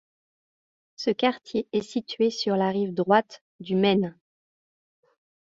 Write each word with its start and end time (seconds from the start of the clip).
Ce 0.95 1.11
quartier 1.11 1.67
est 1.73 1.83
situé 1.83 2.31
sur 2.31 2.55
la 2.55 2.69
rive 2.69 2.91
droite 2.91 3.43
du 3.59 3.75
Main. 3.75 4.15